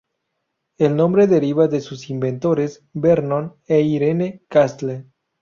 [0.79, 5.05] El nombre deriva de sus inventores Vernon e Irene Castle.